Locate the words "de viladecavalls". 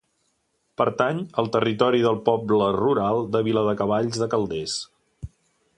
3.35-4.21